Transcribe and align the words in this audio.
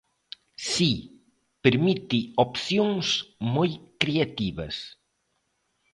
Si, 0.71 0.91
permite 1.65 2.19
opcións 2.45 3.07
moi 3.55 3.71
creativas. 4.01 4.75